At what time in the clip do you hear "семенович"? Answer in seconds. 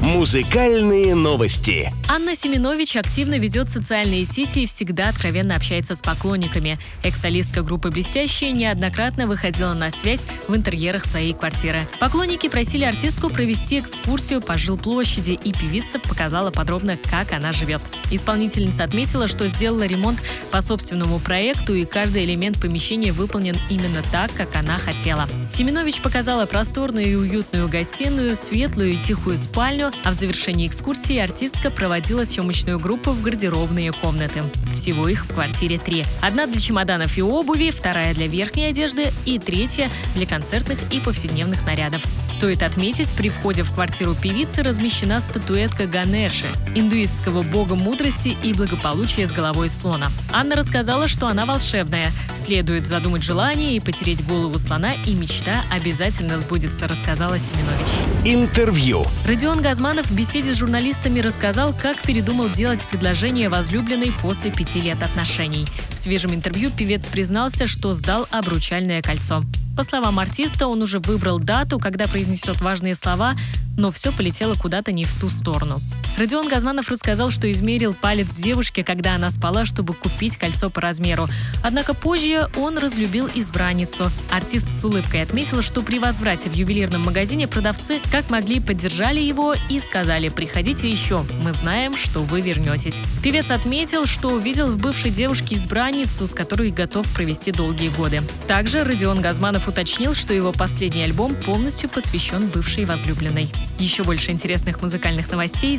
2.34-2.96, 25.50-26.00, 57.38-57.86